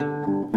[0.00, 0.50] Música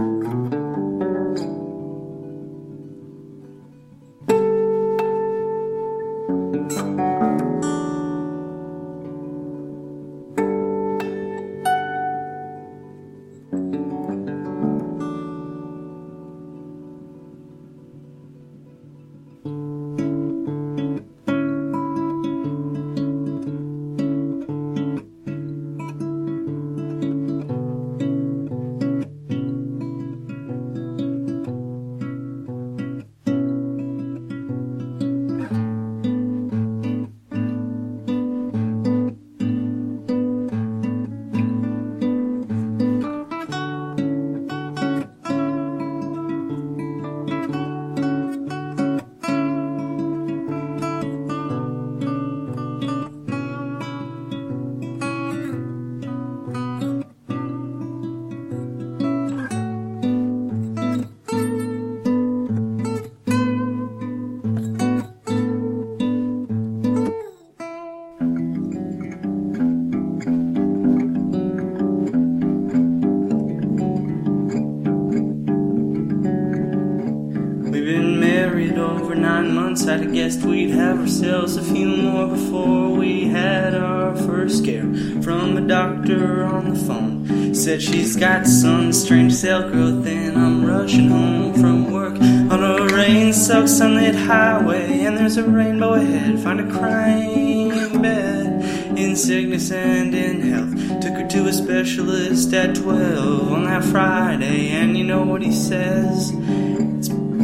[78.54, 79.88] married over nine months.
[79.88, 84.84] I'd have guessed we'd have ourselves a few more before we had our first scare
[85.24, 87.56] from a doctor on the phone.
[87.56, 92.86] Said she's got some strange cell growth, and I'm rushing home from work on a
[92.94, 95.00] rain-soaked sunlit highway.
[95.06, 96.40] And there's a rainbow ahead.
[96.40, 101.02] Find a crying bed in sickness and in health.
[101.02, 105.52] Took her to a specialist at 12 on that Friday, and you know what he
[105.52, 106.32] says?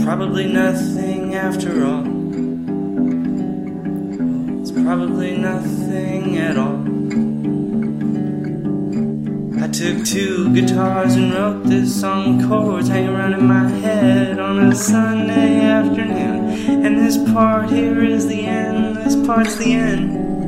[0.09, 2.02] Probably nothing after all.
[4.59, 6.81] It's probably nothing at all.
[9.63, 14.71] I took two guitars and wrote this song chords hanging around in my head on
[14.71, 16.83] a Sunday afternoon.
[16.83, 20.39] And this part here is the end, this part's the end.